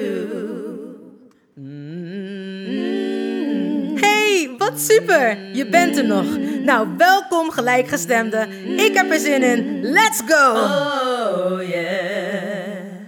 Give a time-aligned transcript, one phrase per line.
[3.99, 5.55] Hey, wat super!
[5.55, 6.37] Je bent er nog.
[6.63, 8.47] Nou, welkom gelijkgestemde.
[8.75, 9.81] Ik heb er zin in.
[9.81, 10.51] Let's go!
[10.51, 12.99] Oh yeah.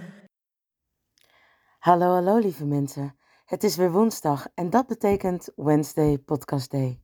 [1.78, 3.18] Hallo, hallo lieve mensen.
[3.44, 7.00] Het is weer woensdag en dat betekent Wednesday Podcast Day.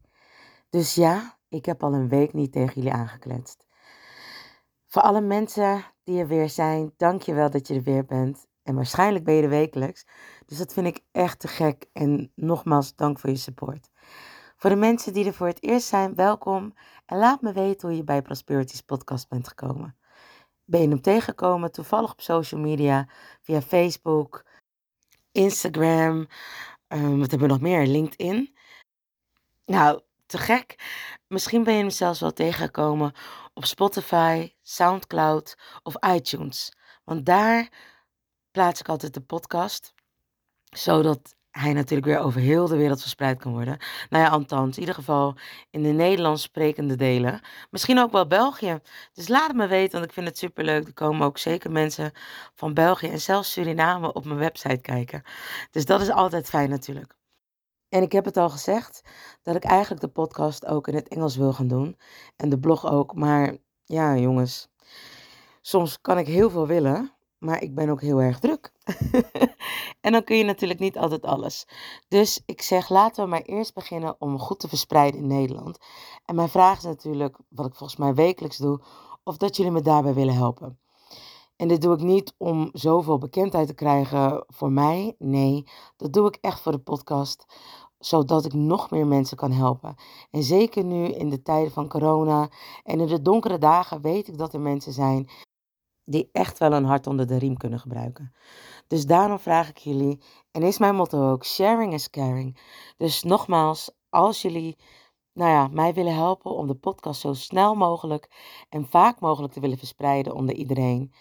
[0.71, 3.67] Dus ja, ik heb al een week niet tegen jullie aangekletst.
[4.91, 8.47] Voor alle mensen die er weer zijn, dank je wel dat je er weer bent.
[8.63, 10.07] En waarschijnlijk ben je er wekelijks.
[10.47, 11.87] Dus dat vind ik echt te gek.
[11.93, 13.91] En nogmaals, dank voor je support.
[14.57, 16.75] Voor de mensen die er voor het eerst zijn, welkom.
[17.07, 19.97] En laat me weten hoe je bij Prosperities podcast bent gekomen.
[20.65, 23.09] Ben je hem tegengekomen toevallig op social media,
[23.41, 24.45] via Facebook,
[25.33, 26.27] Instagram,
[26.87, 27.87] ehm, wat hebben we nog meer?
[27.87, 28.57] LinkedIn.
[29.67, 30.77] Nou, te gek.
[31.27, 33.13] Misschien ben je hem zelfs wel tegengekomen
[33.61, 36.73] op Spotify, SoundCloud of iTunes.
[37.05, 37.69] Want daar
[38.51, 39.95] plaats ik altijd de podcast,
[40.65, 43.79] zodat hij natuurlijk weer over heel de wereld verspreid kan worden.
[44.09, 45.37] Nou ja, althans, in ieder geval
[45.71, 47.41] in de Nederlands sprekende delen.
[47.71, 48.81] Misschien ook wel België.
[49.13, 50.87] Dus laat het me weten, want ik vind het superleuk.
[50.87, 52.13] Er komen ook zeker mensen
[52.55, 55.23] van België en zelfs Suriname op mijn website kijken.
[55.71, 57.20] Dus dat is altijd fijn natuurlijk.
[57.91, 59.03] En ik heb het al gezegd
[59.43, 61.97] dat ik eigenlijk de podcast ook in het Engels wil gaan doen.
[62.37, 63.15] En de blog ook.
[63.15, 64.69] Maar ja, jongens.
[65.61, 68.73] Soms kan ik heel veel willen, maar ik ben ook heel erg druk.
[70.01, 71.67] en dan kun je natuurlijk niet altijd alles.
[72.09, 75.79] Dus ik zeg, laten we maar eerst beginnen om goed te verspreiden in Nederland.
[76.25, 78.81] En mijn vraag is natuurlijk, wat ik volgens mij wekelijks doe,
[79.25, 80.79] of dat jullie me daarbij willen helpen.
[81.61, 85.15] En dit doe ik niet om zoveel bekendheid te krijgen voor mij.
[85.19, 85.65] Nee,
[85.97, 87.45] dat doe ik echt voor de podcast.
[87.99, 89.95] Zodat ik nog meer mensen kan helpen.
[90.31, 92.49] En zeker nu in de tijden van corona
[92.85, 95.29] en in de donkere dagen weet ik dat er mensen zijn
[96.05, 98.33] die echt wel een hart onder de riem kunnen gebruiken.
[98.87, 102.59] Dus daarom vraag ik jullie, en is mijn motto ook, sharing is caring.
[102.97, 104.77] Dus nogmaals, als jullie
[105.33, 108.31] nou ja, mij willen helpen om de podcast zo snel mogelijk
[108.69, 111.13] en vaak mogelijk te willen verspreiden onder iedereen,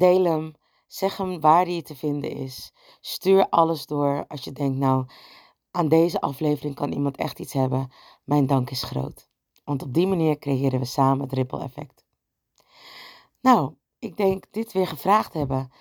[0.00, 0.54] deel hem,
[0.86, 2.72] zeg hem waar die te vinden is.
[3.00, 5.06] Stuur alles door als je denkt, nou,
[5.70, 7.92] aan deze aflevering kan iemand echt iets hebben.
[8.24, 9.28] Mijn dank is groot.
[9.64, 12.04] Want op die manier creëren we samen het ripple effect.
[13.40, 15.72] Nou, ik denk dit weer gevraagd hebben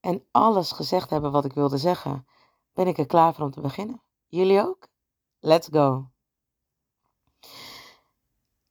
[0.00, 2.26] en alles gezegd hebben wat ik wilde zeggen,
[2.72, 4.02] ben ik er klaar voor om te beginnen.
[4.26, 4.88] Jullie ook?
[5.38, 6.10] Let's go.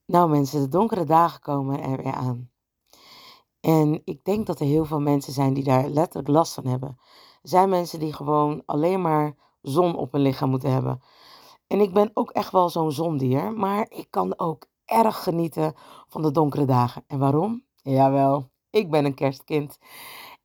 [0.06, 2.50] Nou mensen, de donkere dagen komen er weer aan.
[3.66, 6.98] En ik denk dat er heel veel mensen zijn die daar letterlijk last van hebben.
[7.42, 11.02] Er zijn mensen die gewoon alleen maar zon op hun lichaam moeten hebben.
[11.68, 15.74] En ik ben ook echt wel zo'n zondier, maar ik kan ook erg genieten
[16.08, 17.04] van de donkere dagen.
[17.08, 17.64] En waarom?
[17.76, 19.78] Jawel, ik ben een kerstkind.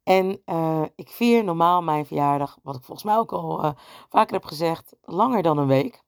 [0.02, 3.70] En uh, ik vier normaal mijn verjaardag, wat ik volgens mij ook al uh,
[4.08, 6.02] vaker heb gezegd, langer dan een week.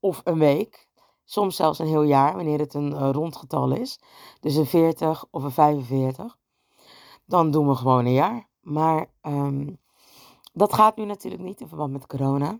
[0.00, 0.88] Of een week.
[1.24, 4.00] Soms zelfs een heel jaar, wanneer het een uh, rond getal is.
[4.40, 6.38] Dus een 40 of een 45.
[7.30, 8.48] Dan doen we gewoon een jaar.
[8.60, 9.78] Maar um,
[10.52, 12.58] dat gaat nu natuurlijk niet in verband met corona.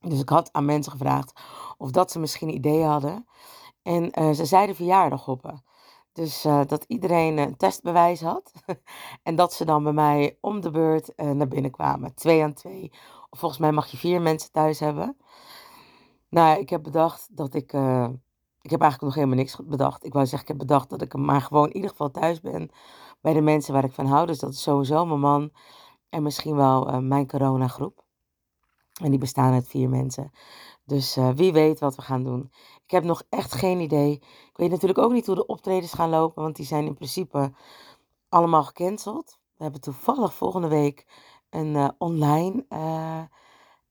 [0.00, 1.40] Dus ik had aan mensen gevraagd
[1.78, 3.26] of dat ze misschien ideeën hadden.
[3.82, 5.64] En ze zeiden verjaardag hoppen.
[6.12, 8.52] Dus uh, dat iedereen een testbewijs had.
[9.22, 12.14] en dat ze dan bij mij om de beurt uh, naar binnen kwamen.
[12.14, 12.92] Twee aan twee.
[13.30, 15.16] Volgens mij mag je vier mensen thuis hebben.
[16.28, 17.72] Nou, ik heb bedacht dat ik.
[18.62, 20.04] Ik heb eigenlijk nog helemaal niks bedacht.
[20.04, 22.70] Ik wou zeggen, ik heb bedacht dat ik maar gewoon in ieder geval thuis ben.
[23.20, 24.26] Bij de mensen waar ik van hou.
[24.26, 25.50] Dus dat is sowieso mijn man.
[26.08, 28.04] En misschien wel mijn coronagroep.
[29.02, 30.30] En die bestaan uit vier mensen.
[30.84, 32.50] Dus uh, wie weet wat we gaan doen.
[32.84, 34.12] Ik heb nog echt geen idee.
[34.12, 37.52] Ik weet natuurlijk ook niet hoe de optredens gaan lopen, want die zijn in principe
[38.28, 39.38] allemaal gecanceld.
[39.56, 41.06] We hebben toevallig volgende week
[41.50, 42.64] een uh, online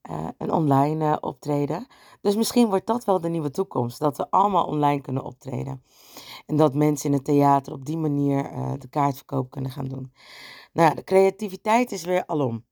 [0.09, 1.87] uh, een online optreden.
[2.21, 3.99] Dus misschien wordt dat wel de nieuwe toekomst.
[3.99, 5.83] Dat we allemaal online kunnen optreden.
[6.45, 8.43] En dat mensen in het theater op die manier
[8.79, 10.13] de kaartverkoop kunnen gaan doen.
[10.73, 12.65] Nou, de creativiteit is weer alom.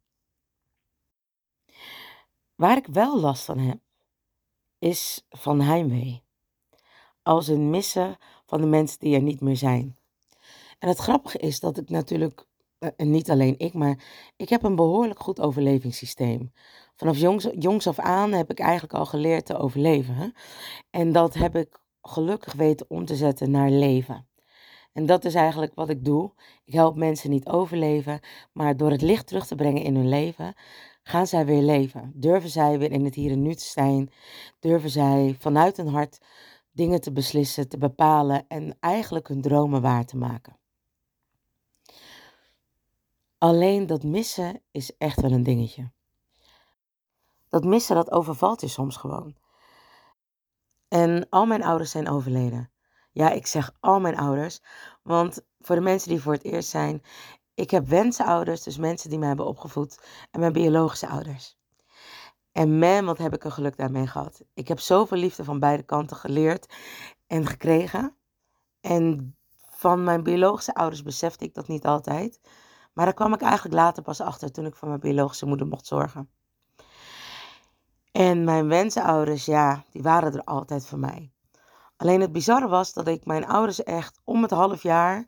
[2.55, 3.79] Waar ik wel last van heb,
[4.79, 6.23] is van heimwee.
[7.23, 9.97] Als een missen van de mensen die er niet meer zijn.
[10.79, 12.45] En het grappige is dat ik natuurlijk, eh,
[12.80, 14.04] en niet alleen ik, maar
[14.36, 16.51] ik heb een behoorlijk goed overlevingssysteem.
[16.95, 20.33] Vanaf jongs, jongs af aan heb ik eigenlijk al geleerd te overleven.
[20.89, 24.27] En dat heb ik gelukkig weten om te zetten naar leven.
[24.94, 26.33] En dat is eigenlijk wat ik doe.
[26.66, 28.19] Ik help mensen niet overleven,
[28.54, 30.54] maar door het licht terug te brengen in hun leven,
[31.04, 32.12] gaan zij weer leven.
[32.16, 34.10] Durven zij weer in het hier en nu te zijn.
[34.60, 36.18] Durven zij vanuit hun hart
[36.71, 40.57] dingen te beslissen, te bepalen en eigenlijk hun dromen waar te maken.
[43.37, 45.91] Alleen dat missen is echt wel een dingetje.
[47.49, 49.35] Dat missen, dat overvalt je soms gewoon.
[50.87, 52.71] En al mijn ouders zijn overleden.
[53.11, 54.61] Ja, ik zeg al mijn ouders,
[55.03, 57.01] want voor de mensen die voor het eerst zijn,
[57.53, 59.99] ik heb wensenouders, dus mensen die mij hebben opgevoed,
[60.31, 61.57] en mijn biologische ouders.
[62.51, 64.41] En man, wat heb ik een geluk daarmee gehad.
[64.53, 66.73] Ik heb zoveel liefde van beide kanten geleerd
[67.27, 68.15] en gekregen.
[68.81, 69.35] En
[69.69, 72.39] van mijn biologische ouders besefte ik dat niet altijd.
[72.95, 75.86] Maar daar kwam ik eigenlijk later pas achter toen ik voor mijn biologische moeder mocht
[75.86, 76.30] zorgen.
[78.12, 81.31] En mijn wensenouders, ja, die waren er altijd voor mij.
[81.97, 85.25] Alleen het bizarre was dat ik mijn ouders echt om het half jaar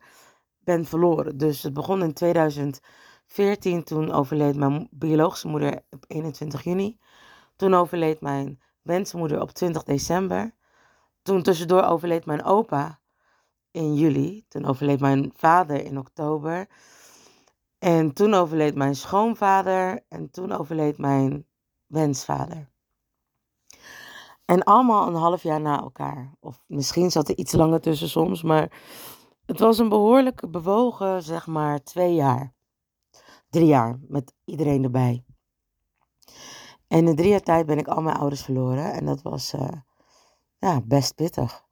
[0.58, 1.36] ben verloren.
[1.36, 6.98] Dus het begon in 2014, toen overleed mijn biologische moeder op 21 juni.
[7.56, 10.54] Toen overleed mijn wensmoeder op 20 december.
[11.22, 13.00] Toen tussendoor overleed mijn opa
[13.70, 14.44] in juli.
[14.48, 16.68] Toen overleed mijn vader in oktober.
[17.78, 20.04] En toen overleed mijn schoonvader.
[20.08, 21.46] En toen overleed mijn
[21.86, 22.70] wensvader.
[24.44, 26.34] En allemaal een half jaar na elkaar.
[26.40, 28.42] Of misschien zat er iets langer tussen soms.
[28.42, 28.72] Maar
[29.46, 32.54] het was een behoorlijk bewogen, zeg maar, twee jaar.
[33.50, 35.24] Drie jaar, met iedereen erbij.
[36.86, 38.92] En in drie jaar tijd ben ik al mijn ouders verloren.
[38.92, 39.68] En dat was uh,
[40.58, 41.64] ja, best pittig.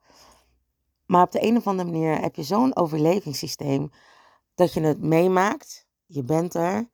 [1.05, 3.89] Maar op de een of andere manier heb je zo'n overlevingssysteem
[4.55, 5.86] dat je het meemaakt.
[6.07, 6.89] Je bent er.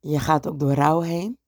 [0.00, 1.38] Je gaat ook door rouw heen.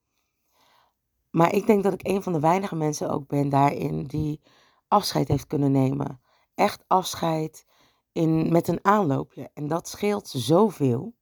[1.30, 4.40] Maar ik denk dat ik een van de weinige mensen ook ben daarin die
[4.88, 6.20] afscheid heeft kunnen nemen.
[6.54, 7.66] Echt afscheid
[8.12, 9.50] in, met een aanloopje.
[9.54, 11.14] En dat scheelt zoveel.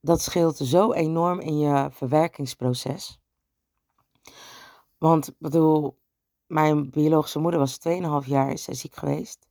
[0.00, 3.20] Dat scheelt zo enorm in je verwerkingsproces.
[4.98, 5.98] Want, bedoel,
[6.46, 7.78] mijn biologische moeder was
[8.22, 9.46] 2,5 jaar ziek geweest.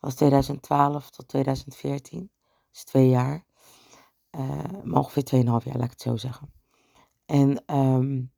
[0.00, 2.30] Was 2012 tot 2014.
[2.70, 3.47] Dus twee jaar.
[4.36, 6.52] Uh, maar ongeveer 2,5 jaar, laat ik het zo zeggen.
[7.26, 8.32] En um,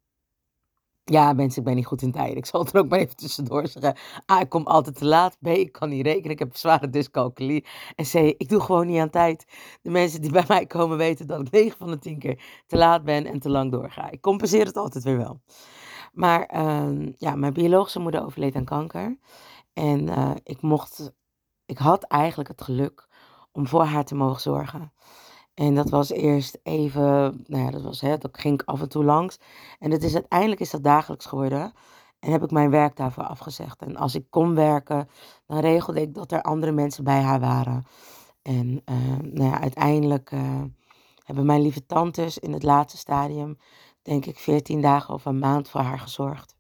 [1.10, 2.36] ja, mensen, ik ben niet goed in tijd.
[2.36, 3.96] Ik zal het er ook maar even tussendoor zeggen.
[4.30, 5.36] A, ik kom altijd te laat.
[5.40, 6.30] B, ik kan niet rekenen.
[6.30, 7.66] Ik heb zware dyscalculie.
[7.96, 9.44] En C, ik doe gewoon niet aan tijd.
[9.82, 12.76] De mensen die bij mij komen weten dat ik 9 van de 10 keer te
[12.76, 14.10] laat ben en te lang doorga.
[14.10, 15.40] Ik compenseer het altijd weer wel.
[16.12, 19.18] Maar uh, ja, mijn biologische moeder overleed aan kanker.
[19.72, 21.12] En uh, ik mocht,
[21.66, 23.08] ik had eigenlijk het geluk
[23.52, 24.92] om voor haar te mogen zorgen.
[25.60, 29.04] En dat was eerst even, nou ja, dat was, dat ging ik af en toe
[29.04, 29.38] langs.
[29.78, 31.72] En het is, uiteindelijk is dat dagelijks geworden.
[32.18, 33.82] En heb ik mijn werk daarvoor afgezegd.
[33.82, 35.08] En als ik kon werken,
[35.46, 37.84] dan regelde ik dat er andere mensen bij haar waren.
[38.42, 40.62] En uh, nou ja, uiteindelijk uh,
[41.24, 43.58] hebben mijn lieve tantes in het laatste stadium,
[44.02, 46.54] denk ik, 14 dagen of een maand voor haar gezorgd.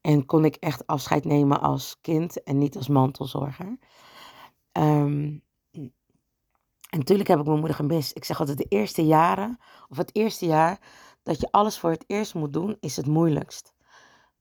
[0.00, 3.78] En kon ik echt afscheid nemen als kind en niet als mantelzorger.
[4.72, 5.46] Um,
[6.88, 8.16] en natuurlijk heb ik mijn moeder gemist.
[8.16, 10.80] Ik zeg altijd de eerste jaren, of het eerste jaar
[11.22, 13.74] dat je alles voor het eerst moet doen, is het moeilijkst.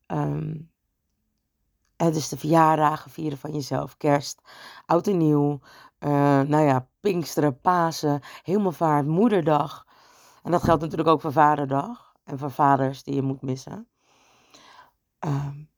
[0.07, 0.71] Um,
[1.95, 4.41] het is de verjaardagen vieren van jezelf, kerst,
[4.85, 5.59] oud en nieuw,
[5.99, 6.09] uh,
[6.41, 9.85] nou ja, Pinksteren, Pasen, Hemelvaart, Moederdag.
[10.43, 13.87] En dat geldt natuurlijk ook voor Vaderdag en voor vaders die je moet missen.
[15.19, 15.69] Um,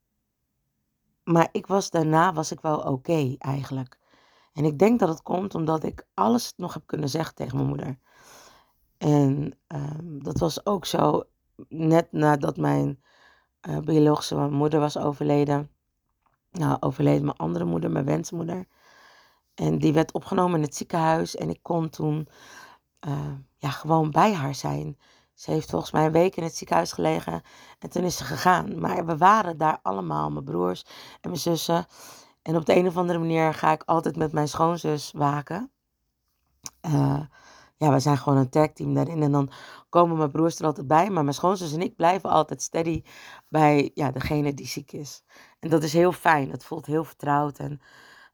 [1.23, 3.98] maar ik was daarna was ik wel oké eigenlijk.
[4.59, 7.67] En ik denk dat het komt omdat ik alles nog heb kunnen zeggen tegen mijn
[7.67, 7.99] moeder.
[8.97, 11.23] En um, dat was ook zo
[11.69, 13.03] net nadat mijn
[13.69, 15.69] uh, biologische moeder was overleden.
[16.51, 18.67] Nou, overleed mijn andere moeder, mijn wensmoeder.
[19.53, 21.35] En die werd opgenomen in het ziekenhuis.
[21.35, 22.27] En ik kon toen
[23.07, 24.97] uh, ja, gewoon bij haar zijn.
[25.33, 27.41] Ze heeft volgens mij een week in het ziekenhuis gelegen.
[27.79, 28.79] En toen is ze gegaan.
[28.79, 30.83] Maar we waren daar allemaal, mijn broers
[31.21, 31.85] en mijn zussen.
[32.49, 35.71] En op de een of andere manier ga ik altijd met mijn schoonzus waken.
[36.85, 37.21] Uh,
[37.77, 39.21] ja, we zijn gewoon een tagteam daarin.
[39.21, 39.51] En dan
[39.89, 41.09] komen mijn broers er altijd bij.
[41.09, 43.03] Maar mijn schoonzus en ik blijven altijd steady
[43.47, 45.23] bij ja, degene die ziek is.
[45.59, 46.51] En dat is heel fijn.
[46.51, 47.59] Het voelt heel vertrouwd.
[47.59, 47.81] En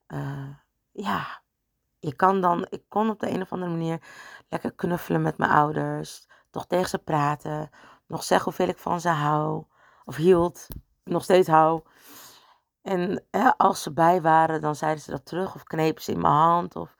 [0.08, 0.50] uh,
[0.92, 1.42] ja,
[2.00, 4.02] je kan dan, ik kon op de een of andere manier
[4.50, 6.28] lekker knuffelen met mijn ouders.
[6.50, 7.70] Toch tegen ze praten.
[8.08, 9.64] Nog zeggen hoeveel ik van ze hou.
[10.06, 10.68] Of hield.
[11.04, 11.82] Nog steeds hou.
[12.86, 13.24] En
[13.58, 15.56] als ze bij waren, dan zeiden ze dat terug.
[15.56, 16.76] Of knepen ze in mijn hand.
[16.76, 16.96] Of,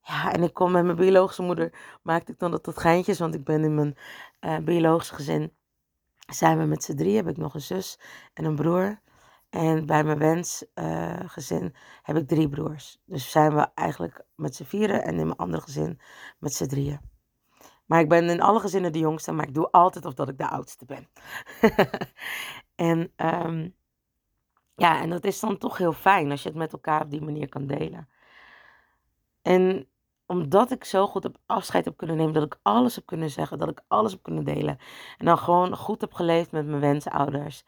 [0.00, 1.72] ja, en ik kom met mijn biologische moeder.
[2.02, 3.18] Maakte ik dan dat tot geintjes.
[3.18, 3.96] Want ik ben in mijn
[4.40, 5.52] uh, biologische gezin.
[6.26, 7.16] Zijn we met z'n drie.
[7.16, 7.98] Heb ik nog een zus
[8.34, 9.00] en een broer.
[9.50, 13.00] En bij mijn wensgezin uh, heb ik drie broers.
[13.04, 16.00] Dus zijn we eigenlijk met z'n vieren en in mijn andere gezin
[16.38, 17.00] met z'n drieën.
[17.86, 20.38] Maar ik ben in alle gezinnen de jongste, maar ik doe altijd of dat ik
[20.38, 21.08] de oudste ben.
[22.90, 23.76] en um,
[24.78, 27.22] ja, en dat is dan toch heel fijn als je het met elkaar op die
[27.22, 28.08] manier kan delen.
[29.42, 29.88] En
[30.26, 33.58] omdat ik zo goed op afscheid heb kunnen nemen, dat ik alles heb kunnen zeggen,
[33.58, 34.78] dat ik alles heb kunnen delen.
[35.18, 37.64] En dan gewoon goed heb geleefd met mijn wensouders.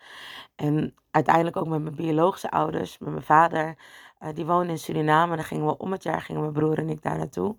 [0.55, 3.77] En uiteindelijk ook met mijn biologische ouders, met mijn vader.
[4.21, 5.37] Uh, die woonde in Suriname.
[5.37, 7.57] Dan gingen we om het jaar, gingen mijn broer en ik daar naartoe.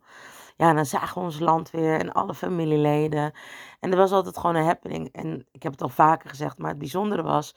[0.58, 3.34] Ja, dan zagen we ons land weer en alle familieleden.
[3.80, 5.10] En er was altijd gewoon een happening.
[5.12, 7.56] En ik heb het al vaker gezegd, maar het bijzondere was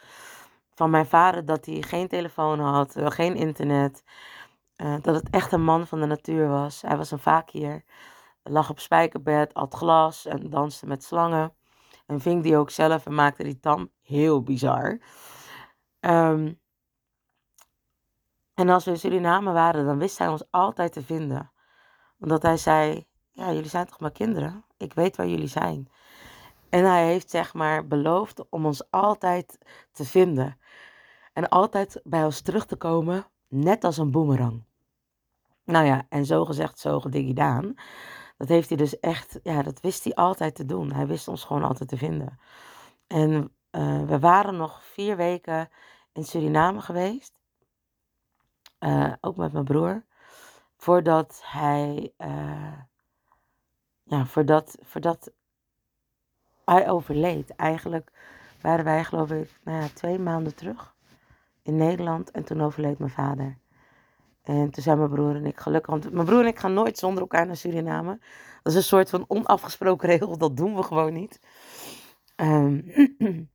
[0.75, 4.05] van mijn vader dat hij geen telefoon had, geen internet.
[4.77, 6.83] Uh, dat het echt een man van de natuur was.
[6.83, 7.85] Hij was een vakier.
[8.43, 11.55] Lag op spijkerbed, at glas en danste met slangen.
[12.07, 13.91] En ving die ook zelf en maakte die tam.
[14.03, 14.99] Heel bizar.
[16.01, 16.61] Um,
[18.55, 21.53] en als we in Suriname waren, dan wist hij ons altijd te vinden.
[22.19, 24.65] Omdat hij zei, ja, jullie zijn toch maar kinderen?
[24.77, 25.89] Ik weet waar jullie zijn.
[26.69, 29.59] En hij heeft zeg maar beloofd om ons altijd
[29.93, 30.59] te vinden.
[31.35, 34.63] En altijd bij ons terug te komen Net als een boemerang.
[35.65, 37.75] Nou ja, en zo gezegd, zo gedaan.
[38.37, 40.93] Dat heeft hij dus echt, ja, dat wist hij altijd te doen.
[40.93, 42.39] Hij wist ons gewoon altijd te vinden.
[43.07, 45.69] En uh, we waren nog vier weken
[46.13, 47.41] in Suriname geweest.
[48.81, 50.05] Uh, ook met mijn broer.
[50.77, 52.79] Voordat hij, uh,
[54.03, 55.33] ja, voordat, voordat
[56.65, 57.57] hij overleed.
[57.57, 58.13] Eigenlijk
[58.61, 60.94] waren wij, geloof ik, nou ja, twee maanden terug
[61.65, 63.59] in Nederland en toen overleed mijn vader.
[64.43, 66.99] En toen zijn mijn broer en ik gelukkig, want mijn broer en ik gaan nooit
[66.99, 68.19] zonder elkaar naar Suriname.
[68.63, 71.41] Dat is een soort van onafgesproken regel, dat doen we gewoon niet.
[72.37, 72.85] Um,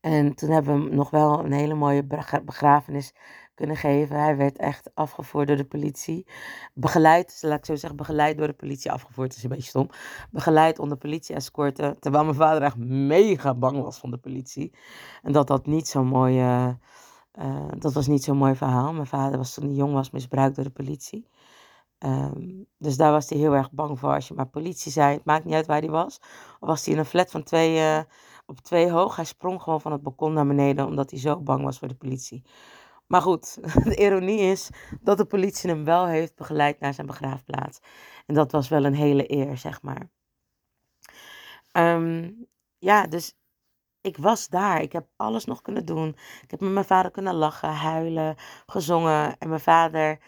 [0.00, 2.04] en toen hebben we hem nog wel een hele mooie
[2.44, 3.14] begrafenis
[3.54, 4.20] kunnen geven.
[4.20, 6.26] Hij werd echt afgevoerd door de politie.
[6.74, 8.92] Begeleid, laat ik zo zeggen, begeleid door de politie.
[8.92, 9.90] Afgevoerd is een beetje stom.
[10.30, 11.98] Begeleid onder politie-escorten.
[11.98, 14.72] Terwijl mijn vader echt mega bang was van de politie.
[15.22, 16.78] En dat dat niet zo'n mooie
[17.78, 18.92] dat was niet zo'n mooi verhaal.
[18.92, 21.28] Mijn vader was toen hij jong was misbruikt door de politie.
[22.04, 24.14] Um, dus daar was hij heel erg bang voor.
[24.14, 26.20] Als je maar politie zei, het maakt niet uit waar hij was.
[26.60, 28.00] Of was hij in een flat van twee, uh,
[28.46, 29.16] op twee hoog.
[29.16, 31.94] Hij sprong gewoon van het balkon naar beneden omdat hij zo bang was voor de
[31.94, 32.42] politie.
[33.06, 33.58] Maar goed,
[33.88, 34.70] de ironie is
[35.00, 37.80] dat de politie hem wel heeft begeleid naar zijn begraafplaats.
[38.26, 40.10] En dat was wel een hele eer, zeg maar.
[41.72, 42.46] Um,
[42.78, 43.34] ja, dus
[44.00, 44.82] ik was daar.
[44.82, 46.08] Ik heb alles nog kunnen doen.
[46.42, 49.38] Ik heb met mijn vader kunnen lachen, huilen, gezongen.
[49.38, 50.18] En mijn vader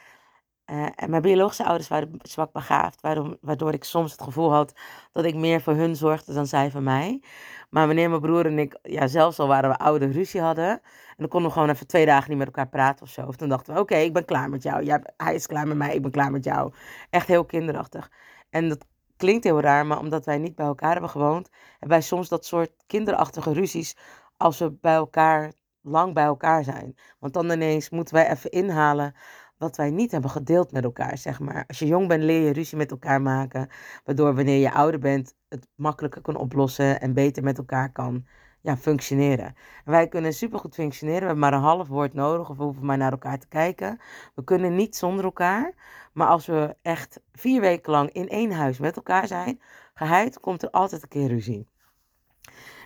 [0.67, 4.73] uh, en mijn biologische ouders waren zwak begaafd, waardoor, waardoor ik soms het gevoel had
[5.13, 7.23] dat ik meer voor hun zorgde dan zij voor mij.
[7.71, 11.17] Maar wanneer mijn broer en ik, ja, zelfs al waren we oude ruzie hadden, en
[11.17, 13.27] dan konden we gewoon even twee dagen niet met elkaar praten of zo.
[13.27, 14.85] Of dan dachten we, oké, ik ben klaar met jou.
[14.85, 16.73] Jij, hij is klaar met mij, ik ben klaar met jou.
[17.11, 18.11] Echt heel kinderachtig.
[18.51, 18.87] En dat
[19.23, 22.47] klinkt heel raar, maar omdat wij niet bij elkaar hebben gewoond, hebben wij soms dat
[22.47, 23.97] soort kinderachtige ruzies
[24.37, 26.95] als we bij elkaar, lang bij elkaar zijn.
[27.19, 29.15] Want dan ineens moeten wij even inhalen
[29.59, 31.65] wat wij niet hebben gedeeld met elkaar, zeg maar.
[31.67, 33.69] Als je jong bent, leer je ruzie met elkaar maken,
[34.05, 38.27] waardoor wanneer je ouder bent, het makkelijker kan oplossen en beter met elkaar kan
[38.63, 39.47] ja, functioneren.
[39.85, 41.21] En wij kunnen supergoed functioneren.
[41.21, 44.01] We hebben maar een half woord nodig of we hoeven maar naar elkaar te kijken.
[44.35, 45.75] We kunnen niet zonder elkaar.
[46.13, 49.61] Maar als we echt vier weken lang in één huis met elkaar zijn,
[49.95, 51.69] geheid, komt er altijd een keer ruzie.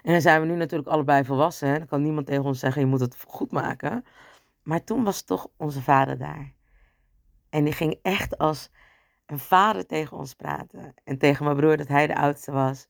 [0.02, 1.68] En dan zijn we nu natuurlijk allebei volwassen.
[1.68, 1.78] Hè?
[1.78, 4.04] Dan kan niemand tegen ons zeggen, je moet het goed maken.
[4.62, 6.52] Maar toen was toch onze vader daar.
[7.50, 8.71] En die ging echt als
[9.26, 10.95] een vader tegen ons praten.
[11.04, 12.88] En tegen mijn broer dat hij de oudste was.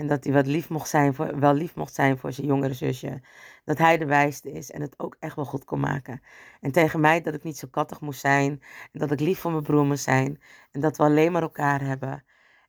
[0.00, 2.74] En dat hij wat lief mocht zijn voor, wel lief mocht zijn voor zijn jongere
[2.74, 3.20] zusje.
[3.64, 6.22] Dat hij de wijste is en het ook echt wel goed kon maken.
[6.60, 8.62] En tegen mij dat ik niet zo kattig moest zijn.
[8.92, 10.40] En dat ik lief voor mijn broer moest zijn.
[10.70, 12.24] En dat we alleen maar elkaar hebben.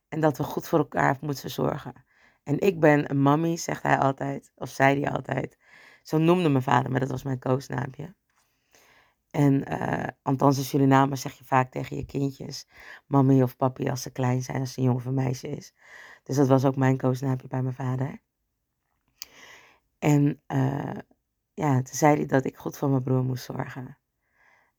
[0.08, 1.94] En dat we goed voor elkaar moeten zorgen.
[2.42, 4.52] En ik ben een mammy, zegt hij altijd.
[4.54, 5.58] Of zei hij altijd.
[6.02, 8.14] Zo noemde mijn vader maar dat was mijn koosnaampje.
[9.32, 12.68] En uh, althans in Suriname zeg je vaak tegen je kindjes,
[13.06, 15.74] mami of papi als ze klein zijn, als ze een jongen of een meisje is.
[16.22, 18.20] Dus dat was ook mijn koosnaapje bij mijn vader.
[19.98, 20.98] En uh,
[21.54, 23.98] ja, toen zei hij dat ik goed voor mijn broer moest zorgen.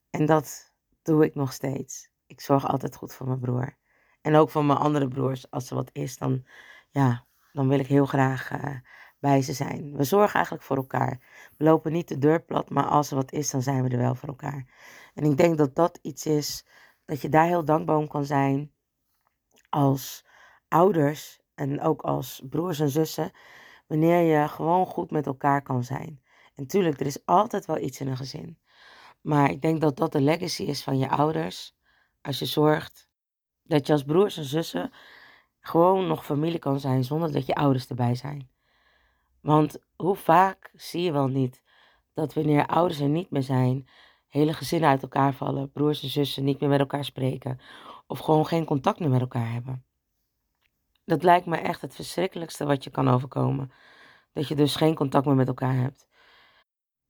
[0.09, 2.09] En dat doe ik nog steeds.
[2.25, 3.77] Ik zorg altijd goed voor mijn broer.
[4.21, 5.51] En ook voor mijn andere broers.
[5.51, 6.45] Als er wat is, dan,
[6.89, 8.75] ja, dan wil ik heel graag uh,
[9.23, 9.95] bij ze zijn.
[9.95, 11.19] We zorgen eigenlijk voor elkaar.
[11.57, 13.97] We lopen niet de deur plat, maar als er wat is, dan zijn we er
[13.97, 14.65] wel voor elkaar.
[15.13, 16.65] En ik denk dat dat iets is
[17.05, 18.71] dat je daar heel dankbaar om kan zijn
[19.69, 20.25] als
[20.67, 23.31] ouders en ook als broers en zussen,
[23.87, 26.21] wanneer je gewoon goed met elkaar kan zijn.
[26.55, 28.59] En tuurlijk, er is altijd wel iets in een gezin.
[29.21, 31.75] Maar ik denk dat dat de legacy is van je ouders.
[32.21, 33.07] Als je zorgt
[33.63, 34.91] dat je als broers en zussen
[35.59, 38.52] gewoon nog familie kan zijn zonder dat je ouders erbij zijn.
[39.43, 41.63] Want hoe vaak zie je wel niet
[42.13, 43.87] dat wanneer ouders er niet meer zijn,
[44.27, 47.59] hele gezinnen uit elkaar vallen, broers en zussen niet meer met elkaar spreken
[48.07, 49.85] of gewoon geen contact meer met elkaar hebben.
[51.05, 53.71] Dat lijkt me echt het verschrikkelijkste wat je kan overkomen.
[54.33, 56.07] Dat je dus geen contact meer met elkaar hebt.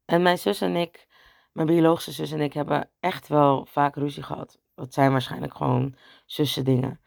[0.05, 1.07] En mijn zus en ik,
[1.51, 4.59] mijn biologische zus en ik, hebben echt wel vaak ruzie gehad.
[4.75, 7.02] Dat zijn waarschijnlijk gewoon zussen dingen.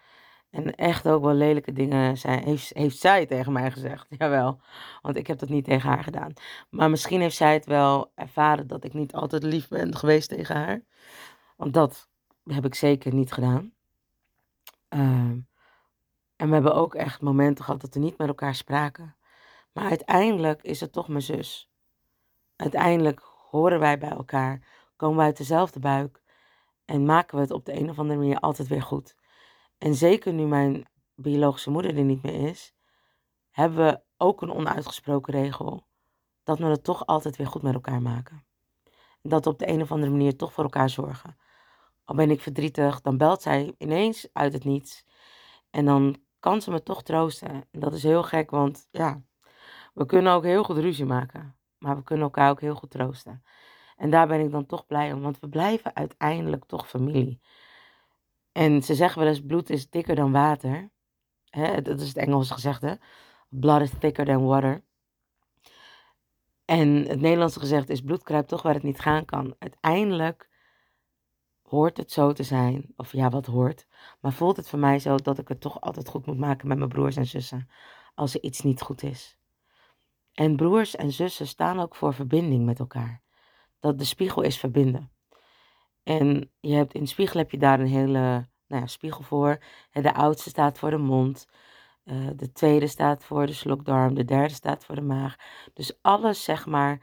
[0.51, 4.07] En echt ook wel lelijke dingen zijn, heeft, heeft zij tegen mij gezegd.
[4.19, 4.61] Jawel,
[5.03, 6.33] want ik heb dat niet tegen haar gedaan.
[6.71, 10.57] Maar misschien heeft zij het wel ervaren dat ik niet altijd lief ben geweest tegen
[10.57, 10.83] haar.
[11.57, 12.09] Want dat
[12.45, 13.73] heb ik zeker niet gedaan.
[14.91, 15.01] Uh,
[16.37, 19.17] en we hebben ook echt momenten gehad dat we niet met elkaar spraken.
[19.73, 21.71] Maar uiteindelijk is het toch mijn zus.
[22.57, 24.61] Uiteindelijk horen wij bij elkaar,
[24.97, 26.23] komen wij uit dezelfde buik
[26.85, 29.17] en maken we het op de een of andere manier altijd weer goed.
[29.79, 32.75] En zeker nu mijn biologische moeder er niet meer is,
[33.51, 35.87] hebben we ook een onuitgesproken regel
[36.43, 38.45] dat we het toch altijd weer goed met elkaar maken.
[39.23, 41.37] Dat we op de een of andere manier toch voor elkaar zorgen.
[42.05, 45.05] Al ben ik verdrietig, dan belt zij ineens uit het niets.
[45.71, 47.51] En dan kan ze me toch troosten.
[47.71, 49.23] En dat is heel gek, want ja,
[49.95, 51.57] we kunnen ook heel goed ruzie maken.
[51.79, 53.43] Maar we kunnen elkaar ook heel goed troosten.
[53.97, 57.41] En daar ben ik dan toch blij om, want we blijven uiteindelijk toch familie.
[58.57, 60.91] En ze zeggen wel eens, bloed is dikker dan water.
[61.45, 63.01] Hè, dat is het Engelse gezegde.
[63.49, 64.85] Blood is thicker than water.
[66.65, 69.55] En het Nederlandse gezegde is, bloed kruipt toch waar het niet gaan kan.
[69.59, 70.51] Uiteindelijk
[71.63, 73.87] hoort het zo te zijn, of ja, wat hoort,
[74.21, 76.79] maar voelt het voor mij zo dat ik het toch altijd goed moet maken met
[76.79, 77.69] mijn broers en zussen
[78.15, 79.39] als er iets niet goed is.
[80.33, 83.23] En broers en zussen staan ook voor verbinding met elkaar.
[83.81, 85.16] Dat de spiegel is verbinden.
[86.07, 89.59] En je hebt, in de spiegel heb je daar een hele nou ja, spiegel voor.
[89.93, 91.47] De oudste staat voor de mond.
[92.05, 94.15] Uh, de tweede staat voor de slokdarm.
[94.15, 95.37] De derde staat voor de maag.
[95.75, 97.01] Dus alles, zeg maar,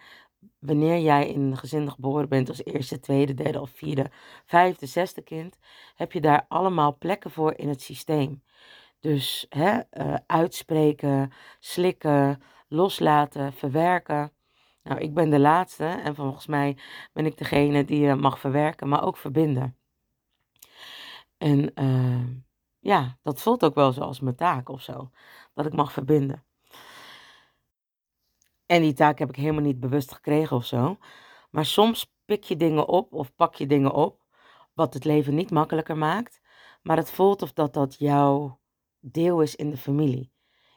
[0.59, 4.11] wanneer jij in een gezin geboren bent als eerste, tweede, derde of vierde,
[4.45, 5.57] vijfde, zesde kind,
[5.95, 8.43] heb je daar allemaal plekken voor in het systeem.
[8.99, 14.31] Dus hè, uh, uitspreken, slikken, loslaten, verwerken.
[14.83, 16.77] Nou, ik ben de laatste en volgens mij
[17.13, 19.77] ben ik degene die je mag verwerken, maar ook verbinden.
[21.37, 22.27] En uh,
[22.79, 25.11] ja, dat voelt ook wel zoals mijn taak of zo,
[25.53, 26.43] dat ik mag verbinden.
[28.65, 30.97] En die taak heb ik helemaal niet bewust gekregen of zo.
[31.49, 34.25] Maar soms pik je dingen op of pak je dingen op,
[34.73, 36.41] wat het leven niet makkelijker maakt.
[36.81, 38.59] Maar het voelt of dat dat jouw
[38.99, 40.31] deel is in de familie.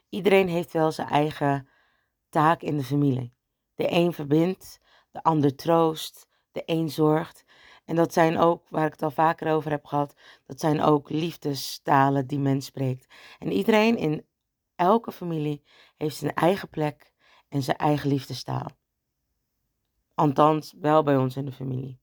[0.09, 1.69] Iedereen heeft wel zijn eigen
[2.29, 3.36] taak in de familie.
[3.77, 4.79] De een verbindt,
[5.11, 7.45] de ander troost, de een zorgt.
[7.85, 11.09] En dat zijn ook, waar ik het al vaker over heb gehad, dat zijn ook
[11.09, 13.13] liefdestalen die men spreekt.
[13.39, 14.25] En iedereen in
[14.75, 15.63] elke familie
[15.97, 17.13] heeft zijn eigen plek
[17.49, 18.67] en zijn eigen liefdestaal.
[20.13, 21.99] Althans, wel bij ons in de familie.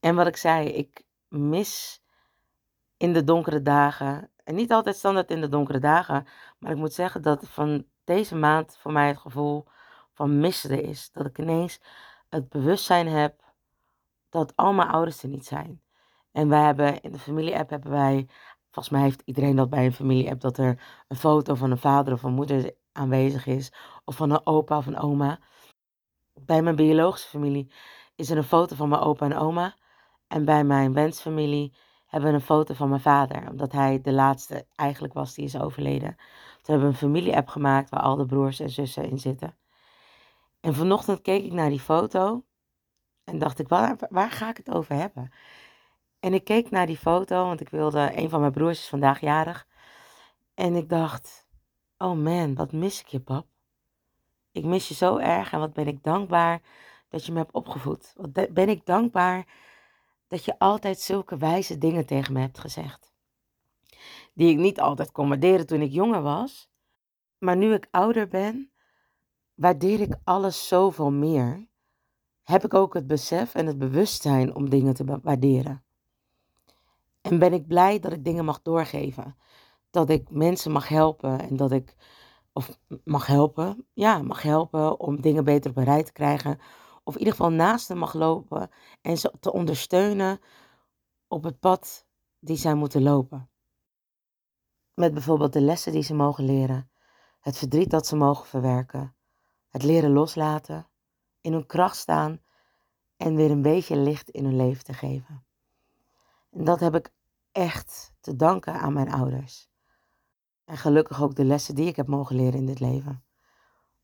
[0.00, 2.02] En wat ik zei, ik mis
[2.96, 6.26] in de donkere dagen, en niet altijd standaard in de donkere dagen,
[6.58, 9.66] maar ik moet zeggen dat van deze maand voor mij het gevoel
[10.16, 11.10] van missen is.
[11.12, 11.80] Dat ik ineens
[12.28, 13.42] het bewustzijn heb
[14.28, 15.82] dat al mijn ouders er niet zijn.
[16.32, 18.28] En wij hebben in de familie-app hebben wij,
[18.70, 22.12] volgens mij heeft iedereen dat bij een familie-app, dat er een foto van een vader
[22.12, 23.72] of een moeder aanwezig is,
[24.04, 25.38] of van een opa of een oma.
[26.34, 27.72] Bij mijn biologische familie
[28.14, 29.74] is er een foto van mijn opa en oma.
[30.26, 31.76] En bij mijn wensfamilie
[32.06, 35.58] hebben we een foto van mijn vader, omdat hij de laatste eigenlijk was die is
[35.58, 36.16] overleden.
[36.16, 39.56] Toen hebben we een familie-app gemaakt waar al de broers en zussen in zitten.
[40.66, 42.44] En vanochtend keek ik naar die foto
[43.24, 45.32] en dacht ik, waar, waar ga ik het over hebben?
[46.20, 49.20] En ik keek naar die foto, want ik wilde, een van mijn broers is vandaag
[49.20, 49.66] jarig.
[50.54, 51.46] En ik dacht,
[51.98, 53.46] Oh man, wat mis ik je, pap.
[54.52, 56.62] Ik mis je zo erg en wat ben ik dankbaar
[57.08, 58.12] dat je me hebt opgevoed.
[58.16, 59.46] Wat ben ik dankbaar
[60.28, 63.12] dat je altijd zulke wijze dingen tegen me hebt gezegd.
[64.34, 66.70] Die ik niet altijd kon waarderen toen ik jonger was.
[67.38, 68.70] Maar nu ik ouder ben,
[69.56, 71.68] waardeer ik alles zoveel meer.
[72.42, 75.84] Heb ik ook het besef en het bewustzijn om dingen te waarderen.
[77.20, 79.36] En ben ik blij dat ik dingen mag doorgeven.
[79.90, 81.94] Dat ik mensen mag helpen en dat ik,
[82.52, 86.58] of mag helpen, ja, mag helpen om dingen beter bereid te krijgen.
[87.04, 90.40] Of in ieder geval naast hem mag lopen en ze te ondersteunen
[91.28, 92.06] op het pad
[92.38, 93.48] die zij moeten lopen.
[94.94, 96.90] Met bijvoorbeeld de lessen die ze mogen leren,
[97.40, 99.15] het verdriet dat ze mogen verwerken,
[99.76, 100.88] het leren loslaten,
[101.40, 102.40] in hun kracht staan
[103.16, 105.44] en weer een beetje licht in hun leven te geven.
[106.50, 107.12] En dat heb ik
[107.52, 109.68] echt te danken aan mijn ouders.
[110.64, 113.24] En gelukkig ook de lessen die ik heb mogen leren in dit leven.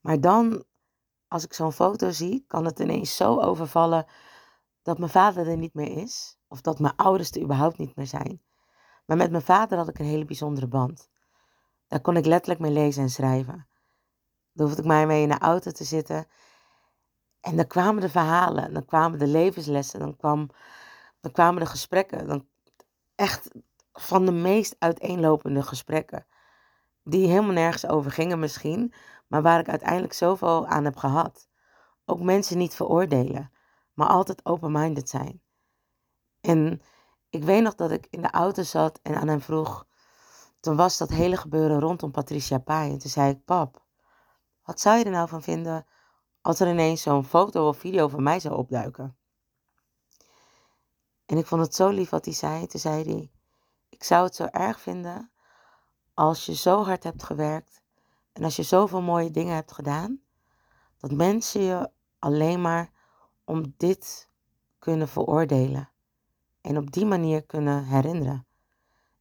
[0.00, 0.64] Maar dan,
[1.28, 4.06] als ik zo'n foto zie, kan het ineens zo overvallen
[4.82, 6.38] dat mijn vader er niet meer is.
[6.48, 8.42] Of dat mijn ouders er überhaupt niet meer zijn.
[9.06, 11.08] Maar met mijn vader had ik een hele bijzondere band.
[11.86, 13.66] Daar kon ik letterlijk mee lezen en schrijven.
[14.52, 16.26] Dan hoefde ik maar mee in de auto te zitten.
[17.40, 20.50] En dan kwamen de verhalen, dan kwamen de levenslessen, dan, kwam,
[21.20, 22.26] dan kwamen de gesprekken.
[22.26, 22.46] Dan
[23.14, 23.50] echt
[23.92, 26.26] van de meest uiteenlopende gesprekken.
[27.04, 28.94] Die helemaal nergens over gingen misschien,
[29.26, 31.48] maar waar ik uiteindelijk zoveel aan heb gehad.
[32.04, 33.52] Ook mensen niet veroordelen,
[33.92, 35.42] maar altijd open-minded zijn.
[36.40, 36.82] En
[37.30, 39.86] ik weet nog dat ik in de auto zat en aan hem vroeg.
[40.60, 42.90] Toen was dat hele gebeuren rondom Patricia Pai.
[42.90, 43.81] En toen zei ik, pap,
[44.64, 45.86] wat zou je er nou van vinden
[46.40, 49.16] als er ineens zo'n foto of video van mij zou opduiken?
[51.26, 52.66] En ik vond het zo lief wat hij zei.
[52.66, 53.30] Toen zei hij,
[53.88, 55.30] ik zou het zo erg vinden
[56.14, 57.82] als je zo hard hebt gewerkt
[58.32, 60.20] en als je zoveel mooie dingen hebt gedaan,
[60.98, 62.90] dat mensen je alleen maar
[63.44, 64.28] om dit
[64.78, 65.90] kunnen veroordelen
[66.60, 68.46] en op die manier kunnen herinneren.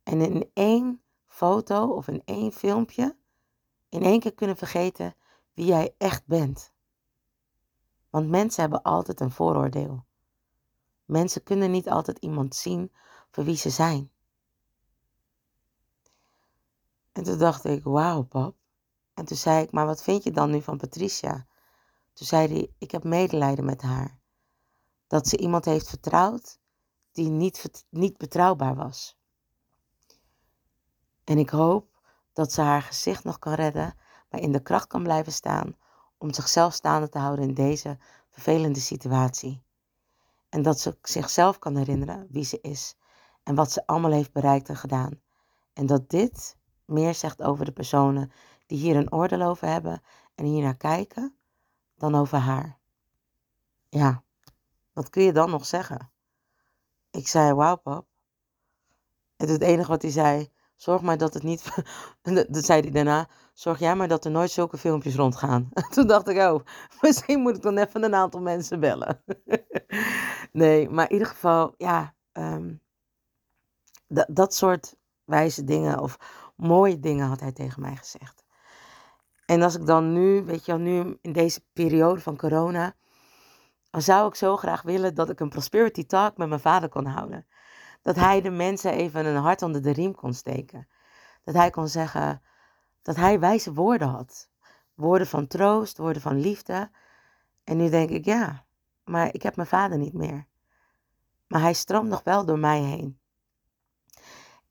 [0.04, 3.19] En in één foto of in één filmpje
[3.91, 5.15] in één keer kunnen vergeten
[5.53, 6.71] wie jij echt bent.
[8.09, 10.05] Want mensen hebben altijd een vooroordeel.
[11.05, 12.91] Mensen kunnen niet altijd iemand zien
[13.31, 14.11] voor wie ze zijn.
[17.11, 18.55] En toen dacht ik, wauw pap.
[19.13, 21.47] En toen zei ik, maar wat vind je dan nu van Patricia?
[22.13, 24.19] Toen zei hij, ik heb medelijden met haar.
[25.07, 26.59] Dat ze iemand heeft vertrouwd
[27.11, 29.19] die niet, niet betrouwbaar was.
[31.23, 31.99] En ik hoop
[32.33, 33.95] dat ze haar gezicht nog kan redden,
[34.31, 35.75] maar in de kracht kan blijven staan
[36.17, 37.97] om zichzelf staande te houden in deze
[38.29, 39.63] vervelende situatie.
[40.49, 42.95] En dat ze zichzelf kan herinneren wie ze is
[43.43, 45.21] en wat ze allemaal heeft bereikt en gedaan.
[45.73, 48.31] En dat dit meer zegt over de personen
[48.65, 50.01] die hier een oordeel over hebben
[50.35, 51.35] en hier naar kijken,
[51.95, 52.77] dan over haar.
[53.89, 54.23] Ja,
[54.93, 56.11] wat kun je dan nog zeggen?
[57.11, 58.07] Ik zei, wauw pap.
[59.37, 61.63] En het enige wat hij zei, zorg maar dat het niet,
[62.49, 65.69] dat zei hij daarna, zorg jij maar dat er nooit zulke filmpjes rondgaan.
[65.93, 66.59] Toen dacht ik, oh,
[67.01, 69.23] misschien moet ik dan even een aantal mensen bellen.
[70.51, 72.81] nee, maar in ieder geval, ja, um,
[74.27, 76.17] dat soort wijze dingen of
[76.55, 78.43] mooie dingen had hij tegen mij gezegd.
[79.45, 82.95] En als ik dan nu, weet je wel, nu in deze periode van corona,
[83.91, 87.45] zou ik zo graag willen dat ik een prosperity talk met mijn vader kon houden.
[88.01, 90.87] Dat hij de mensen even een hart onder de riem kon steken.
[91.43, 92.41] Dat hij kon zeggen
[93.01, 94.49] dat hij wijze woorden had.
[94.93, 96.91] Woorden van troost, woorden van liefde.
[97.63, 98.65] En nu denk ik, ja,
[99.03, 100.47] maar ik heb mijn vader niet meer.
[101.47, 103.19] Maar hij stroomt nog wel door mij heen.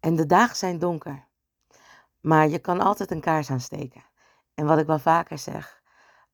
[0.00, 1.28] En de dagen zijn donker.
[2.20, 4.04] Maar je kan altijd een kaars aansteken.
[4.54, 5.82] En wat ik wel vaker zeg,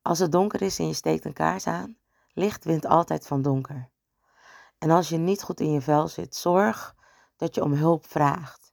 [0.02, 1.96] als het donker is en je steekt een kaars aan,
[2.32, 3.90] licht wint altijd van donker.
[4.86, 6.94] En als je niet goed in je vel zit, zorg
[7.36, 8.72] dat je om hulp vraagt.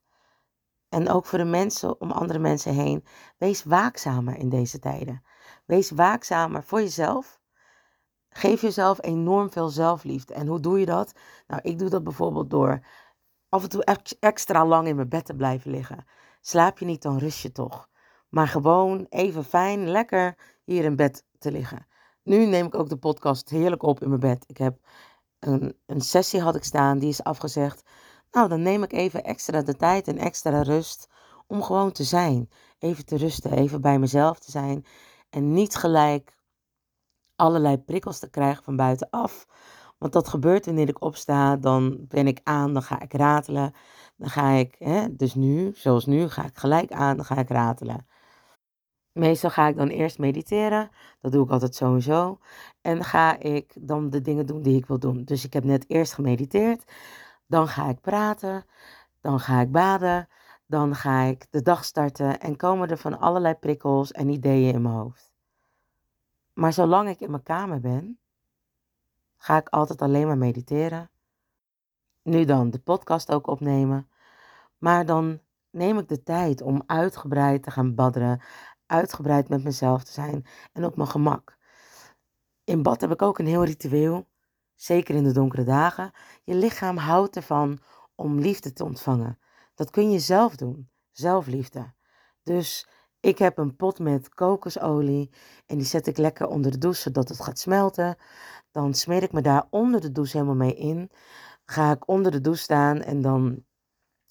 [0.90, 3.06] En ook voor de mensen om andere mensen heen,
[3.38, 5.24] wees waakzamer in deze tijden.
[5.66, 7.42] Wees waakzamer voor jezelf.
[8.30, 10.34] Geef jezelf enorm veel zelfliefde.
[10.34, 11.14] En hoe doe je dat?
[11.48, 12.86] Nou, ik doe dat bijvoorbeeld door
[13.50, 13.84] af en toe
[14.20, 16.06] extra lang in mijn bed te blijven liggen.
[16.42, 17.90] Slaap je niet, dan rust je toch.
[18.30, 21.88] Maar gewoon even fijn, lekker hier in bed te liggen.
[22.24, 24.44] Nu neem ik ook de podcast heerlijk op in mijn bed.
[24.48, 24.78] Ik heb
[25.46, 27.84] een, een sessie had ik staan, die is afgezegd.
[28.32, 31.10] Nou, dan neem ik even extra de tijd en extra rust
[31.48, 32.50] om gewoon te zijn.
[32.80, 34.86] Even te rusten, even bij mezelf te zijn.
[35.30, 36.38] En niet gelijk
[37.36, 39.48] allerlei prikkels te krijgen van buitenaf.
[39.98, 43.74] Want dat gebeurt wanneer ik opsta, dan ben ik aan, dan ga ik ratelen.
[44.18, 47.50] Dan ga ik, hè, dus nu, zoals nu, ga ik gelijk aan, dan ga ik
[47.50, 48.08] ratelen.
[49.14, 50.90] Meestal ga ik dan eerst mediteren.
[51.22, 52.40] Dat doe ik altijd sowieso.
[52.82, 55.24] En ga ik dan de dingen doen die ik wil doen.
[55.24, 56.92] Dus ik heb net eerst gemediteerd.
[57.48, 58.66] Dan ga ik praten.
[59.22, 60.28] Dan ga ik baden.
[60.66, 62.40] Dan ga ik de dag starten.
[62.40, 65.32] En komen er van allerlei prikkels en ideeën in mijn hoofd.
[66.54, 68.20] Maar zolang ik in mijn kamer ben,
[69.38, 71.10] ga ik altijd alleen maar mediteren.
[72.22, 74.08] Nu dan de podcast ook opnemen.
[74.78, 78.42] Maar dan neem ik de tijd om uitgebreid te gaan badderen,
[78.86, 81.58] uitgebreid met mezelf te zijn en op mijn gemak.
[82.64, 84.28] In bad heb ik ook een heel ritueel,
[84.76, 86.12] zeker in de donkere dagen.
[86.44, 87.80] Je lichaam houdt ervan
[88.16, 89.40] om liefde te ontvangen.
[89.76, 91.94] Dat kun je zelf doen, zelfliefde.
[92.44, 92.88] Dus
[93.20, 95.30] ik heb een pot met kokosolie
[95.66, 98.18] en die zet ik lekker onder de douche zodat het gaat smelten.
[98.72, 101.12] Dan smeer ik me daar onder de douche helemaal mee in.
[101.66, 103.64] Ga ik onder de douche staan en dan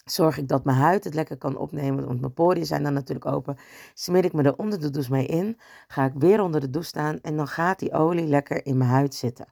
[0.04, 3.26] zorg ik dat mijn huid het lekker kan opnemen, want mijn poriën zijn dan natuurlijk
[3.26, 3.56] open.
[3.94, 6.88] Smeer ik me er onder de douche mee in, ga ik weer onder de douche
[6.88, 9.46] staan en dan gaat die olie lekker in mijn huid zitten.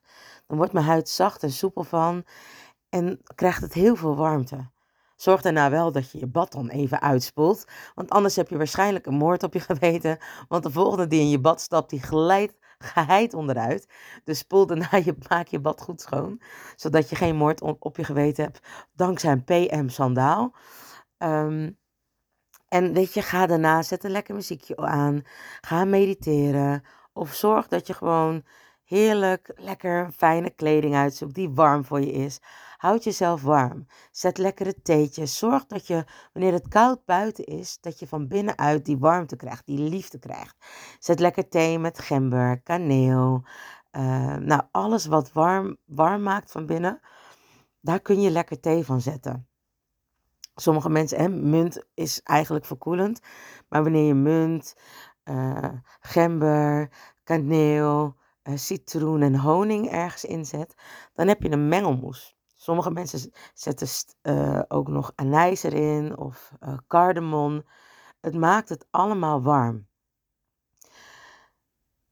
[0.47, 2.25] Dan wordt mijn huid zacht en soepel van
[2.89, 4.71] en krijgt het heel veel warmte.
[5.17, 9.07] Zorg daarna wel dat je je bad dan even uitspoelt, want anders heb je waarschijnlijk
[9.07, 12.60] een moord op je geweten, want de volgende die in je bad stapt, die glijdt
[12.85, 13.89] geheid onderuit.
[14.25, 16.41] Dus spoel daarna je, maak je bad goed schoon.
[16.77, 18.61] Zodat je geen moord op, je geweten hebt.
[18.93, 20.55] Dankzij een PM-sandaal.
[21.19, 21.71] Ehm,
[22.69, 25.23] en weet je, ga daarna, zet een lekker muziekje aan.
[25.61, 26.85] Ga mediteren.
[27.13, 28.45] Of zorg dat je gewoon
[28.85, 32.41] heerlijk, lekker, fijne kleding uitzoekt die warm voor je is.
[32.81, 33.87] Houd jezelf warm.
[34.11, 35.39] Zet lekkere theetjes.
[35.39, 39.67] Zorg dat je, wanneer het koud buiten is, dat je van binnenuit die warmte krijgt,
[39.67, 40.57] die liefde krijgt.
[40.99, 43.45] Zet lekker thee met gember, kaneel.
[43.93, 47.01] Uh, nou, alles wat warm, warm maakt van binnen,
[47.81, 49.49] daar kun je lekker thee van zetten.
[50.55, 53.21] Sommige mensen, hè, munt is eigenlijk verkoelend.
[53.69, 54.77] Maar wanneer je munt,
[55.25, 56.91] uh, gember,
[57.25, 60.75] kaneel, uh, citroen en honing ergens inzet,
[61.15, 62.39] dan heb je een mengelmoes.
[62.63, 63.89] Sommige mensen zetten
[64.23, 67.63] uh, ook nog anijs erin of uh, cardamom.
[68.21, 69.87] Het maakt het allemaal warm.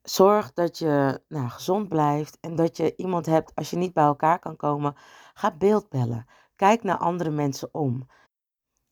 [0.03, 4.05] Zorg dat je nou, gezond blijft en dat je iemand hebt, als je niet bij
[4.05, 4.95] elkaar kan komen,
[5.35, 6.27] ga beeldbellen.
[6.57, 8.07] Kijk naar andere mensen om.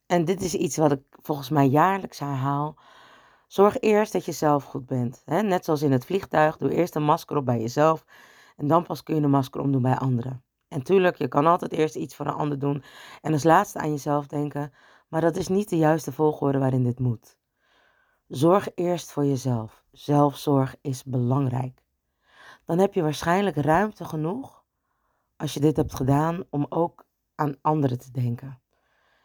[0.07, 2.77] En dit is iets wat ik volgens mij jaarlijks herhaal.
[3.47, 5.23] Zorg eerst dat je zelf goed bent.
[5.25, 8.05] Net zoals in het vliegtuig, doe eerst een masker op bij jezelf
[8.57, 10.46] en dan pas kun je een masker omdoen bij anderen.
[10.77, 12.83] En tuurlijk, je kan altijd eerst iets voor een ander doen
[13.21, 14.73] en als laatste aan jezelf denken,
[15.09, 17.37] maar dat is niet de juiste volgorde waarin dit moet.
[18.29, 19.85] Zorg eerst voor jezelf.
[19.93, 21.83] Zelfzorg is belangrijk.
[22.65, 24.65] Dan heb je waarschijnlijk ruimte genoeg,
[25.37, 28.61] als je dit hebt gedaan, om ook aan anderen te denken.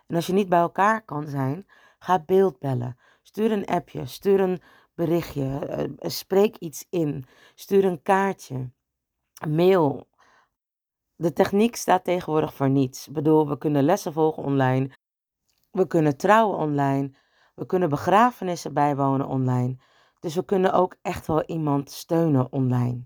[0.08, 1.68] En als je niet bij elkaar kan zijn,
[2.00, 2.98] ga beeldbellen.
[3.22, 4.62] Stuur een appje, stuur een
[4.96, 8.70] berichtje, eh, spreek iets in, stuur een kaartje,
[9.48, 10.10] mail,
[11.22, 13.08] de techniek staat tegenwoordig voor niets.
[13.08, 14.92] Ik bedoel, we kunnen lessen volgen online.
[15.72, 17.12] We kunnen trouwen online.
[17.56, 19.78] We kunnen begrafenissen bijwonen online.
[20.20, 23.06] Dus we kunnen ook echt wel iemand steunen online.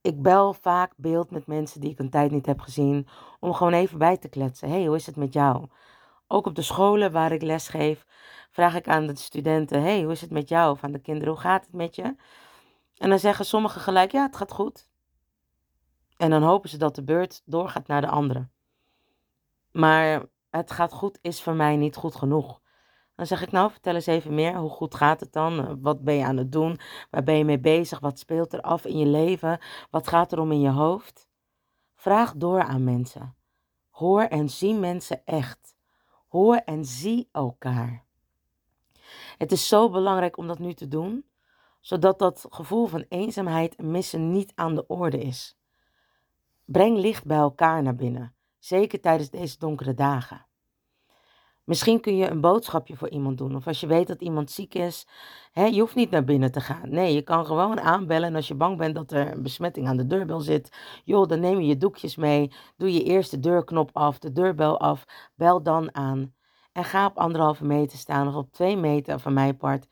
[0.00, 3.08] Ik bel vaak beeld met mensen die ik een tijd niet heb gezien.
[3.40, 4.68] Om gewoon even bij te kletsen.
[4.68, 5.66] hey, hoe is het met jou?
[6.26, 8.06] Ook op de scholen waar ik les geef,
[8.50, 10.70] vraag ik aan de studenten: hey, hoe is het met jou?
[10.70, 12.14] Of aan de kinderen: hoe gaat het met je?
[12.96, 14.88] En dan zeggen sommigen gelijk: ja, het gaat goed.
[16.16, 18.48] En dan hopen ze dat de beurt doorgaat naar de andere.
[19.70, 22.60] Maar het gaat goed is voor mij niet goed genoeg.
[23.16, 24.56] Dan zeg ik nou, vertel eens even meer.
[24.56, 25.82] Hoe goed gaat het dan?
[25.82, 26.78] Wat ben je aan het doen?
[27.10, 28.00] Waar ben je mee bezig?
[28.00, 29.58] Wat speelt er af in je leven?
[29.90, 31.28] Wat gaat er om in je hoofd?
[31.94, 33.36] Vraag door aan mensen.
[33.90, 35.76] Hoor en zie mensen echt.
[36.28, 38.04] Hoor en zie elkaar.
[39.38, 41.24] Het is zo belangrijk om dat nu te doen,
[41.80, 45.55] zodat dat gevoel van eenzaamheid en missen niet aan de orde is.
[46.66, 50.46] Breng licht bij elkaar naar binnen, zeker tijdens deze donkere dagen.
[51.64, 53.56] Misschien kun je een boodschapje voor iemand doen.
[53.56, 55.06] Of als je weet dat iemand ziek is,
[55.52, 56.90] hè, je hoeft niet naar binnen te gaan.
[56.90, 58.28] Nee, je kan gewoon aanbellen.
[58.28, 61.40] En als je bang bent dat er een besmetting aan de deurbel zit, joh, dan
[61.40, 62.52] neem je je doekjes mee.
[62.76, 65.04] Doe je eerst de deurknop af, de deurbel af.
[65.34, 66.34] Bel dan aan.
[66.72, 69.88] En ga op anderhalve meter staan of op twee meter van mijn part.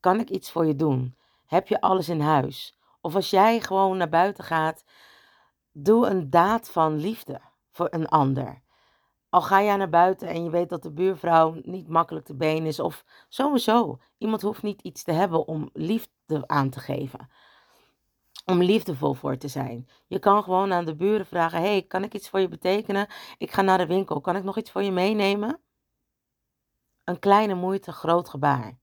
[0.00, 1.16] Kan ik iets voor je doen?
[1.46, 2.78] Heb je alles in huis?
[3.00, 4.84] Of als jij gewoon naar buiten gaat
[5.72, 8.62] Doe een daad van liefde voor een ander.
[9.28, 12.66] Al ga jij naar buiten en je weet dat de buurvrouw niet makkelijk te been
[12.66, 17.30] is, of sowieso, iemand hoeft niet iets te hebben om liefde aan te geven.
[18.44, 19.88] Om liefdevol voor te zijn.
[20.06, 23.06] Je kan gewoon aan de buren vragen: hey, kan ik iets voor je betekenen?
[23.38, 25.60] Ik ga naar de winkel, kan ik nog iets voor je meenemen?
[27.04, 28.78] Een kleine moeite, groot gebaar.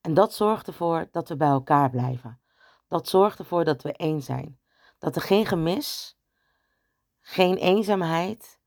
[0.00, 2.40] En dat zorgt ervoor dat we bij elkaar blijven.
[2.88, 4.58] Dat zorgt ervoor dat we één zijn.
[4.98, 6.18] Dat er geen gemis,
[7.20, 8.60] geen eenzaamheid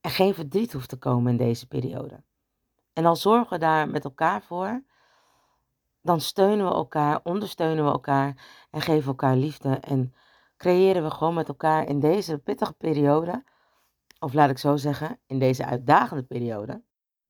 [0.00, 2.22] en geen verdriet hoeft te komen in deze periode.
[2.92, 4.82] En dan zorgen we daar met elkaar voor,
[6.00, 9.76] dan steunen we elkaar, ondersteunen we elkaar en geven elkaar liefde.
[9.76, 10.14] En
[10.56, 13.44] creëren we gewoon met elkaar in deze pittige periode,
[14.18, 16.82] of laat ik zo zeggen, in deze uitdagende periode,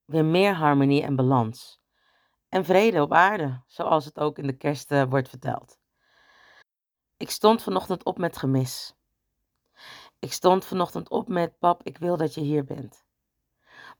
[0.04, 1.82] weer meer harmonie en balans.
[2.48, 5.78] En vrede op aarde, zoals het ook in de kerst uh, wordt verteld.
[7.16, 8.94] Ik stond vanochtend op met gemis.
[10.18, 13.04] Ik stond vanochtend op met pap, ik wil dat je hier bent.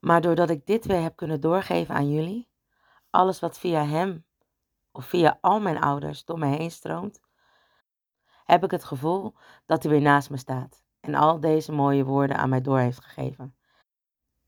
[0.00, 2.48] Maar doordat ik dit weer heb kunnen doorgeven aan jullie,
[3.10, 4.26] alles wat via hem
[4.92, 7.20] of via al mijn ouders door mij heen stroomt,
[8.44, 9.34] heb ik het gevoel
[9.66, 13.04] dat hij weer naast me staat en al deze mooie woorden aan mij door heeft
[13.04, 13.56] gegeven.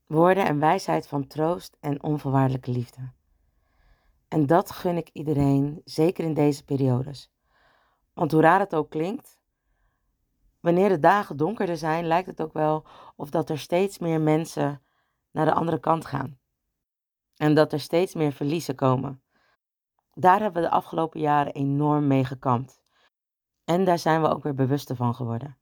[0.05, 3.11] Woorden en wijsheid van troost en onvoorwaardelijke liefde.
[4.27, 7.31] En dat gun ik iedereen, zeker in deze periodes.
[8.17, 9.39] Want hoe raar het ook klinkt,
[10.59, 14.81] wanneer de dagen donkerder zijn, lijkt het ook wel of dat er steeds meer mensen
[15.31, 16.39] naar de andere kant gaan.
[17.35, 19.21] En dat er steeds meer verliezen komen.
[20.13, 22.81] Daar hebben we de afgelopen jaren enorm mee gekampt.
[23.63, 25.57] En daar zijn we ook weer bewuster van geworden.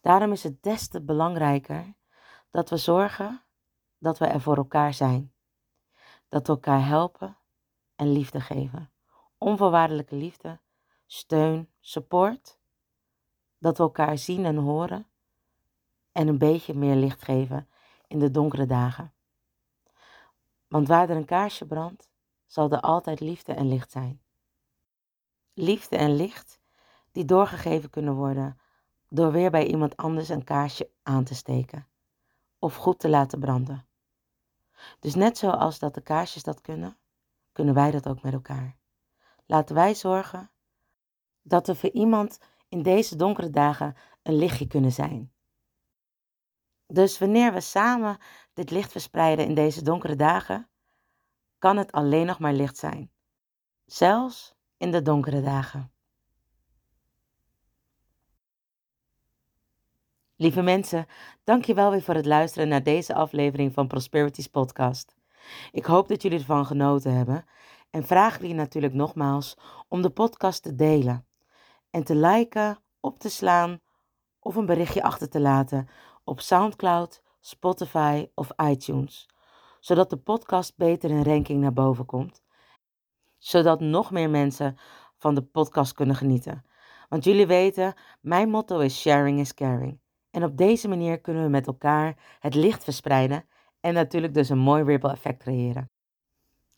[0.00, 1.94] Daarom is het des te belangrijker
[2.50, 3.42] dat we zorgen
[3.98, 5.32] dat we er voor elkaar zijn.
[6.28, 7.36] Dat we elkaar helpen
[7.96, 8.90] en liefde geven.
[9.38, 10.62] Onvoorwaardelijke liefde,
[11.14, 12.58] steun, support.
[13.58, 15.06] Dat we elkaar zien en horen
[16.12, 17.68] en een beetje meer licht geven
[18.06, 19.12] in de donkere dagen.
[20.68, 22.08] Want waar er een kaarsje brandt,
[22.46, 24.22] zal er altijd liefde en licht zijn.
[25.52, 26.60] Liefde en licht
[27.12, 28.60] die doorgegeven kunnen worden
[29.08, 31.86] door weer bij iemand anders een kaarsje aan te steken
[32.58, 33.86] of goed te laten branden.
[35.00, 36.96] Dus net zoals dat de kaarsjes dat kunnen,
[37.52, 38.76] kunnen wij dat ook met elkaar.
[39.46, 40.50] Laten wij zorgen
[41.44, 45.32] dat we voor iemand in deze donkere dagen een lichtje kunnen zijn.
[46.86, 48.18] Dus wanneer we samen
[48.54, 50.68] dit licht verspreiden in deze donkere dagen,
[51.58, 53.10] kan het alleen nog maar licht zijn.
[53.86, 55.92] Zelfs in de donkere dagen.
[60.36, 61.06] Lieve mensen,
[61.44, 65.14] dank je wel weer voor het luisteren naar deze aflevering van Prosperities Podcast.
[65.72, 67.44] Ik hoop dat jullie ervan genoten hebben
[67.90, 69.56] en vraag jullie natuurlijk nogmaals
[69.88, 71.26] om de podcast te delen
[71.94, 73.80] en te liken, op te slaan
[74.38, 75.88] of een berichtje achter te laten
[76.24, 79.28] op SoundCloud, Spotify of iTunes,
[79.80, 82.42] zodat de podcast beter in ranking naar boven komt,
[83.38, 84.76] zodat nog meer mensen
[85.18, 86.64] van de podcast kunnen genieten.
[87.08, 90.00] Want jullie weten, mijn motto is sharing is caring.
[90.30, 93.44] En op deze manier kunnen we met elkaar het licht verspreiden
[93.80, 95.90] en natuurlijk dus een mooi ripple effect creëren.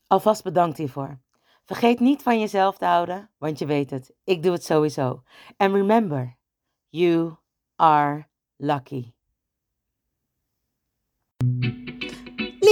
[0.07, 1.19] Alvast bedankt hiervoor.
[1.67, 5.23] Vergeet niet van jezelf te houden, want je weet het, ik doe het sowieso.
[5.57, 6.37] And remember,
[6.89, 7.35] you
[7.75, 9.13] are lucky.